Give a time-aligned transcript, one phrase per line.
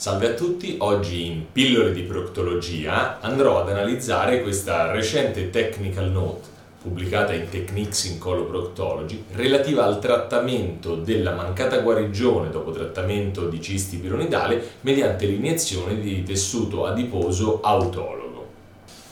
[0.00, 6.48] Salve a tutti, oggi in Pillole di Proctologia andrò ad analizzare questa recente technical note
[6.80, 13.98] pubblicata in Techniques in Coloproctology relativa al trattamento della mancata guarigione dopo trattamento di cisti
[13.98, 18.29] pironidale mediante l'iniezione di tessuto adiposo autologo.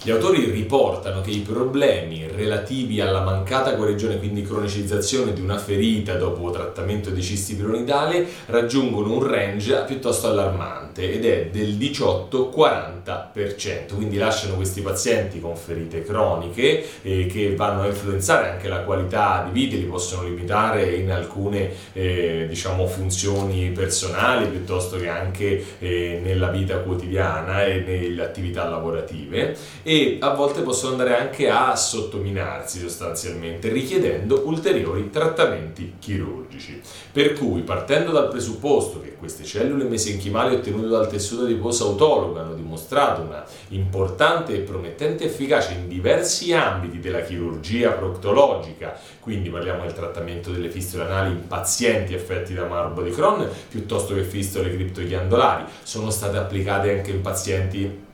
[0.01, 6.15] Gli autori riportano che i problemi relativi alla mancata guarigione, quindi cronicizzazione di una ferita
[6.15, 14.17] dopo trattamento di cisti pironidale, raggiungono un range piuttosto allarmante ed è del 18-40%, quindi
[14.17, 19.59] lasciano questi pazienti con ferite croniche eh, che vanno a influenzare anche la qualità di
[19.59, 26.49] vita, li possono limitare in alcune eh, diciamo, funzioni personali piuttosto che anche eh, nella
[26.49, 33.69] vita quotidiana e nelle attività lavorative e a volte possono andare anche a sottominarsi sostanzialmente,
[33.69, 36.81] richiedendo ulteriori trattamenti chirurgici.
[37.13, 42.55] Per cui, partendo dal presupposto che queste cellule mesenchimali ottenute dal tessuto adiposo autologo hanno
[42.55, 49.93] dimostrato una importante e promettente efficacia in diversi ambiti della chirurgia proctologica, quindi parliamo del
[49.93, 55.65] trattamento delle fistole anali in pazienti affetti da marbo di Crohn piuttosto che fistole criptoghiandolari,
[55.83, 58.07] sono state applicate anche in pazienti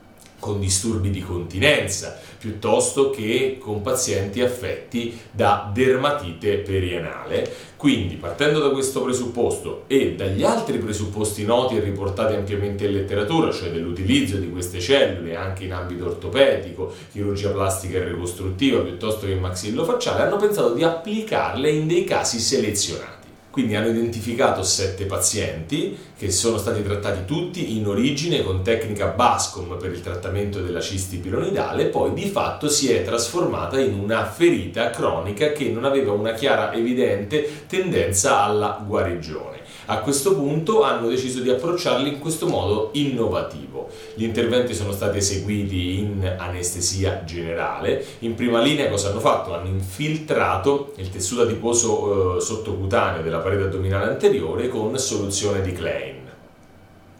[0.45, 7.51] con disturbi di continenza, piuttosto che con pazienti affetti da dermatite perianale.
[7.75, 13.51] Quindi, partendo da questo presupposto e dagli altri presupposti noti e riportati ampiamente in letteratura,
[13.51, 19.33] cioè dell'utilizzo di queste cellule anche in ambito ortopedico, chirurgia plastica e ricostruttiva, piuttosto che
[19.33, 23.14] maxillofacciale, hanno pensato di applicarle in dei casi selezionati.
[23.55, 29.77] Quindi hanno identificato sette pazienti che sono stati trattati tutti in origine con tecnica Bascom
[29.77, 34.89] per il trattamento della cisti pironidale, poi di fatto si è trasformata in una ferita
[34.89, 39.64] cronica che non aveva una chiara evidente tendenza alla guarigione.
[39.87, 43.87] A questo punto hanno deciso di approcciarli in questo modo innovativo.
[44.15, 48.03] Gli interventi sono stati eseguiti in anestesia generale.
[48.19, 49.53] In prima linea cosa hanno fatto?
[49.53, 56.14] Hanno infiltrato il tessuto adiposo eh, sottocutaneo della parete addominale anteriore con soluzione di Klein.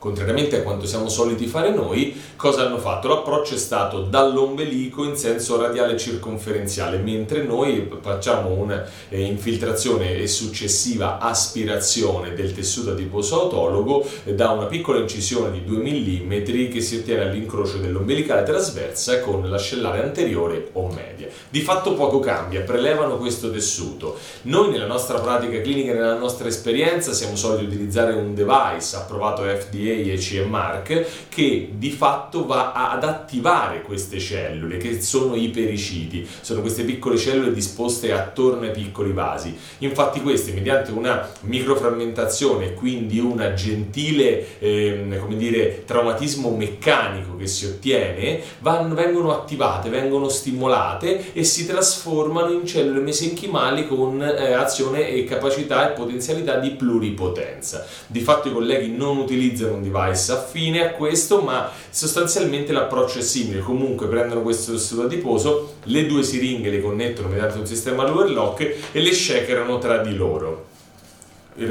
[0.05, 3.07] Contrariamente a quanto siamo soliti fare noi, cosa hanno fatto?
[3.07, 11.17] L'approccio è stato dall'ombelico in senso radiale circonferenziale, mentre noi facciamo un'infiltrazione eh, e successiva
[11.17, 17.23] aspirazione del tessuto adiposo autologo da una piccola incisione di 2 mm che si ottiene
[17.23, 21.29] all'incrocio dell'ombelicale trasversa con l'ascellare anteriore o media.
[21.49, 24.19] Di fatto poco cambia, prelevano questo tessuto.
[24.43, 29.93] Noi nella nostra pratica clinica, nella nostra esperienza, siamo soliti utilizzare un device approvato FDA
[30.01, 36.27] e CE Mark che di fatto va ad attivare queste cellule che sono i periciti,
[36.41, 39.55] sono queste piccole cellule disposte attorno ai piccoli vasi.
[39.79, 47.65] Infatti queste mediante una microframmentazione, quindi una gentile eh, come dire, traumatismo meccanico che si
[47.65, 55.09] ottiene, vanno, vengono attivate, vengono stimolate e si trasformano in cellule mesenchimali con eh, azione
[55.09, 57.85] e capacità e potenzialità di pluripotenza.
[58.07, 63.21] Di fatto i colleghi non utilizzano un device affine a questo, ma sostanzialmente l'approccio è
[63.21, 63.59] simile.
[63.59, 68.61] Comunque prendono questo tessuto adiposo, le due siringhe le connettono mediante un sistema lower lock
[68.91, 70.73] e le shakerano tra di loro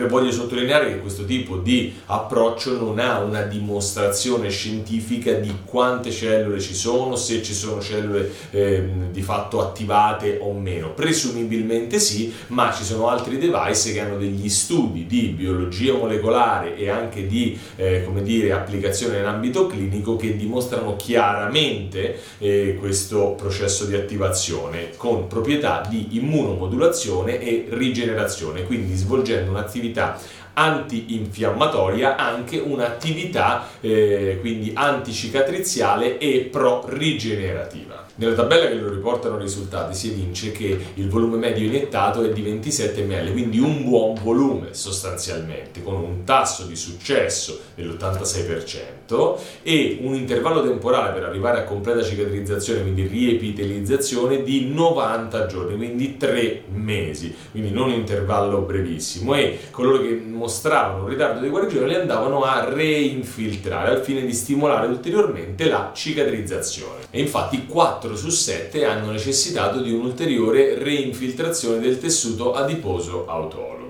[0.09, 6.59] voglio sottolineare che questo tipo di approccio non ha una dimostrazione scientifica di quante cellule
[6.59, 10.93] ci sono, se ci sono cellule eh, di fatto attivate o meno.
[10.93, 16.89] Presumibilmente sì, ma ci sono altri device che hanno degli studi di biologia molecolare e
[16.89, 23.95] anche di eh, dire, applicazione in ambito clinico che dimostrano chiaramente eh, questo processo di
[23.95, 30.19] attivazione con proprietà di immunomodulazione e rigenerazione, quindi svolgendo un'attività attività
[30.55, 38.05] antinfiammatoria anche un'attività eh, quindi anticicatriziale e pro-rigenerativa.
[38.17, 42.33] Nella tabella che lo riportano i risultati si evince che il volume medio iniettato è
[42.33, 49.99] di 27 ml, quindi un buon volume sostanzialmente, con un tasso di successo dell'86% e
[50.01, 56.63] un intervallo temporale per arrivare a completa cicatrizzazione, quindi riepitelizzazione, di 90 giorni, quindi 3
[56.73, 61.95] mesi, quindi non un intervallo brevissimo e coloro che mostravano un ritardo di guarigione li
[61.95, 67.05] andavano a reinfiltrare al fine di stimolare ulteriormente la cicatrizzazione.
[67.11, 73.83] E infatti 4 4 su 7 hanno necessitato di un'ulteriore reinfiltrazione del tessuto adiposo autologo.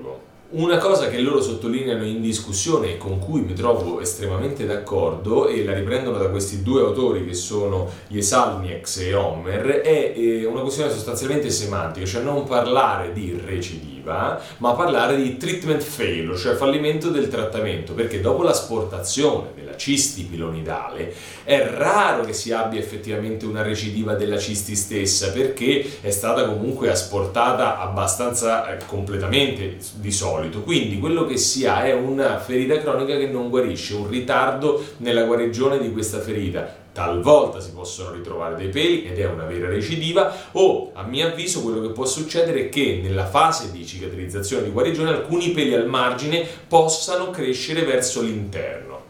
[0.51, 5.65] Una cosa che loro sottolineano in discussione e con cui mi trovo estremamente d'accordo, e
[5.65, 10.91] la riprendono da questi due autori che sono Jesalnieks e Homer, è eh, una questione
[10.91, 17.09] sostanzialmente semantica, cioè non parlare di recidiva recidiva, ma parlare di treatment failure, cioè fallimento
[17.09, 21.12] del trattamento, perché dopo l'asportazione della cisti pilonidale
[21.43, 26.91] è raro che si abbia effettivamente una recidiva della cisti stessa, perché è stata comunque
[26.91, 30.62] asportata abbastanza eh, completamente di solito.
[30.62, 35.25] Quindi quello che si ha è una ferita cronica che non guarisce, un ritardo nella
[35.25, 40.32] guarigione di questa ferita talvolta si possono ritrovare dei peli ed è una vera recidiva
[40.52, 44.70] o a mio avviso quello che può succedere è che nella fase di cicatrizzazione di
[44.70, 49.02] guarigione alcuni peli al margine possano crescere verso l'interno.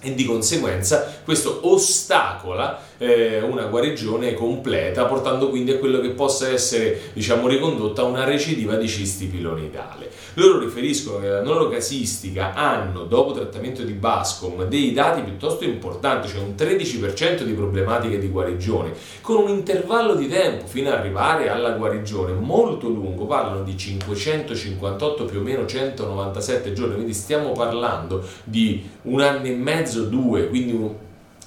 [0.00, 6.50] E di conseguenza questo ostacola eh, una guarigione completa portando quindi a quello che possa
[6.50, 12.54] essere diciamo ricondotta a una recidiva di cisti pilonidale loro riferiscono che nella loro casistica
[12.54, 18.28] hanno dopo trattamento di Bascom dei dati piuttosto importanti cioè un 13% di problematiche di
[18.28, 18.92] guarigione.
[19.20, 25.24] Con un intervallo di tempo fino ad arrivare alla guarigione molto lungo parlano di 558
[25.24, 30.72] più o meno 197 giorni quindi stiamo parlando di un anno e mezzo, due, quindi
[30.72, 30.94] un,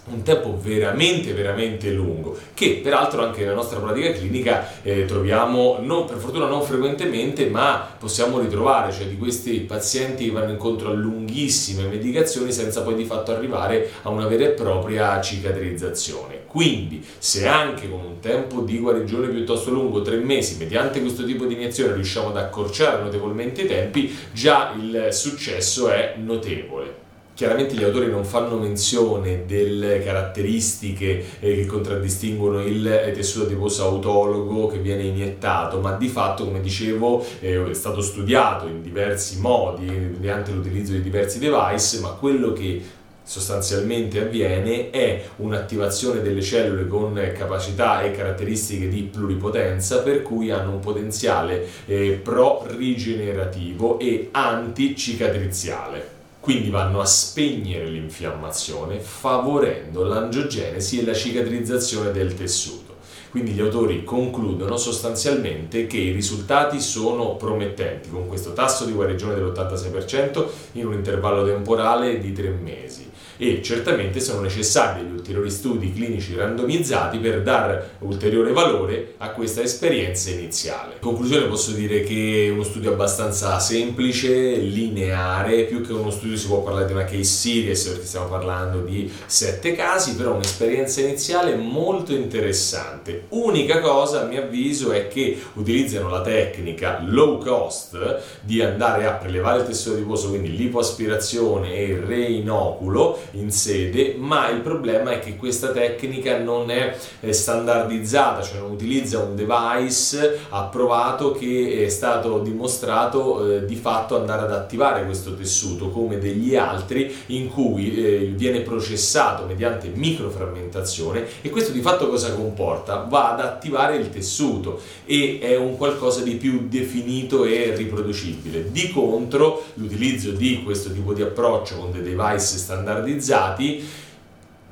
[0.06, 6.06] un tempo veramente veramente lungo che peraltro anche nella nostra pratica clinica eh, troviamo non,
[6.06, 10.94] per fortuna non frequentemente ma possiamo ritrovare cioè di questi pazienti che vanno incontro a
[10.94, 16.46] lunghissime medicazioni senza poi di fatto arrivare a una vera e propria cicatrizzazione.
[16.48, 21.46] Quindi se anche con un tempo di guarigione piuttosto lungo tre mesi mediante questo tipo
[21.46, 27.84] di iniezione riusciamo ad accorciare notevolmente i tempi già il successo è notevole Chiaramente gli
[27.84, 35.04] autori non fanno menzione delle caratteristiche eh, che contraddistinguono il tessuto adiposo autologo che viene
[35.04, 40.92] iniettato, ma di fatto, come dicevo, eh, è stato studiato in diversi modi mediante l'utilizzo
[40.92, 42.82] di diversi device, ma quello che
[43.24, 50.72] sostanzialmente avviene è un'attivazione delle cellule con capacità e caratteristiche di pluripotenza per cui hanno
[50.72, 56.21] un potenziale eh, pro-rigenerativo e anti-cicatriziale.
[56.42, 62.96] Quindi vanno a spegnere l'infiammazione favorendo l'angiogenesi e la cicatrizzazione del tessuto.
[63.30, 69.36] Quindi gli autori concludono sostanzialmente che i risultati sono promettenti con questo tasso di guarigione
[69.36, 73.11] dell'86% in un intervallo temporale di tre mesi
[73.42, 79.64] e certamente sono necessari degli ulteriori studi clinici randomizzati per dare ulteriore valore a questa
[79.64, 80.94] esperienza iniziale.
[80.94, 86.38] In conclusione posso dire che è uno studio abbastanza semplice, lineare, più che uno studio
[86.38, 91.02] si può parlare di una case series perché stiamo parlando di sette casi, però un'esperienza
[91.02, 93.24] iniziale molto interessante.
[93.30, 99.14] Unica cosa a mio avviso è che utilizzano la tecnica low cost di andare a
[99.14, 105.36] prelevare il tessuto adiposo, quindi lipoaspirazione e reinoculo in sede, ma il problema è che
[105.36, 106.96] questa tecnica non è
[107.30, 114.44] standardizzata, cioè non utilizza un device approvato che è stato dimostrato eh, di fatto andare
[114.44, 121.50] ad attivare questo tessuto come degli altri in cui eh, viene processato mediante microframmentazione e
[121.50, 123.06] questo di fatto cosa comporta?
[123.10, 128.72] Va ad attivare il tessuto e è un qualcosa di più definito e riproducibile.
[128.72, 133.90] Di contro l'utilizzo di questo tipo di approccio con dei device standardizzati standardizzati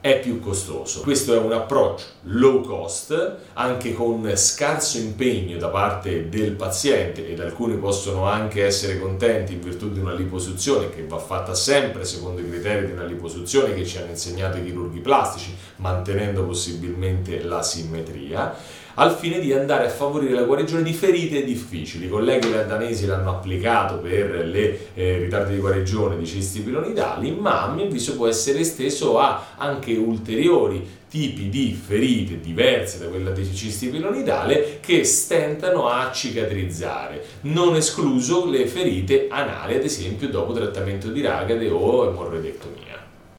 [0.02, 1.02] è più costoso.
[1.02, 7.42] Questo è un approccio low cost, anche con scarso impegno da parte del paziente ed
[7.42, 12.40] alcuni possono anche essere contenti in virtù di una liposuzione che va fatta sempre secondo
[12.40, 17.62] i criteri di una liposuzione che ci hanno insegnato i chirurghi plastici, mantenendo possibilmente la
[17.62, 18.56] simmetria
[18.96, 22.06] al fine di andare a favorire la guarigione di ferite difficili.
[22.06, 27.64] I colleghi danesi l'hanno applicato per le eh, ritardi di guarigione di cisti pilonidali, ma
[27.64, 33.32] a mio avviso può essere esteso a anche ulteriori tipi di ferite diverse da quella
[33.32, 40.54] di cisti pilonidale che stentano a cicatrizzare, non escluso le ferite anali, ad esempio dopo
[40.54, 42.89] trattamento di ragade o emorroidectomia.